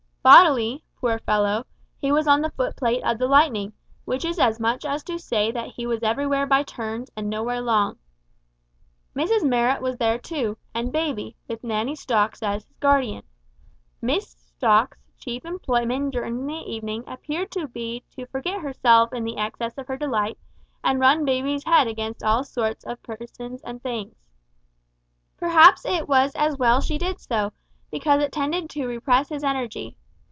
Bodily, 0.23 0.83
poor 0.97 1.17
fellow, 1.17 1.65
he 1.97 2.11
was 2.11 2.27
on 2.27 2.41
the 2.43 2.51
foot 2.51 2.75
plate 2.75 3.01
of 3.03 3.17
the 3.17 3.25
Lightning, 3.25 3.73
which 4.05 4.23
is 4.23 4.37
as 4.37 4.59
much 4.59 4.85
as 4.85 5.03
to 5.05 5.17
say 5.17 5.49
that 5.51 5.69
he 5.69 5.87
was 5.87 6.03
everywhere 6.03 6.45
by 6.45 6.61
turns, 6.61 7.09
and 7.15 7.27
nowhere 7.27 7.59
long. 7.59 7.97
Mrs 9.15 9.41
Marrot 9.41 9.81
was 9.81 9.97
there 9.97 10.19
too, 10.19 10.59
and 10.75 10.91
baby, 10.91 11.35
with 11.47 11.63
Nanny 11.63 11.95
Stocks 11.95 12.43
as 12.43 12.65
his 12.65 12.73
guardian. 12.79 13.23
Miss 13.99 14.27
Stocks's 14.29 15.01
chief 15.17 15.43
employment 15.43 16.13
during 16.13 16.45
the 16.45 16.53
evening 16.71 17.03
appeared 17.07 17.49
to 17.53 17.67
be 17.67 18.03
to 18.15 18.27
forget 18.27 18.61
herself 18.61 19.11
in 19.13 19.23
the 19.23 19.37
excess 19.37 19.75
of 19.75 19.87
her 19.87 19.97
delight, 19.97 20.37
and 20.83 20.99
run 20.99 21.25
baby's 21.25 21.63
head 21.63 21.87
against 21.87 22.21
all 22.23 22.43
sorts 22.43 22.83
of 22.85 22.99
things 22.99 23.63
and 23.63 23.81
persons. 23.83 24.29
Perhaps 25.35 25.83
it 25.83 26.07
was 26.07 26.35
as 26.35 26.57
well 26.59 26.79
she 26.79 26.99
did 26.99 27.19
so, 27.19 27.53
because 27.89 28.21
it 28.21 28.31
tended 28.31 28.69
to 28.69 28.85
repress 28.85 29.29
his 29.29 29.43
energy. 29.43 29.97